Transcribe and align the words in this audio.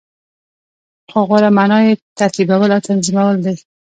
خو 1.09 1.19
غوره 1.29 1.49
معنا 1.57 1.77
یی 1.85 1.93
ترتیبول 2.17 2.71
او 2.75 2.83
تنظیمول 2.87 3.37
دی. 3.45 3.55